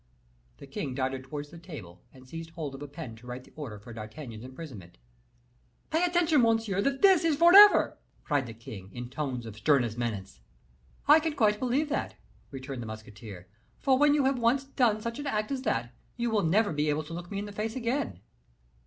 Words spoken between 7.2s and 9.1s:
is forever," cried the king,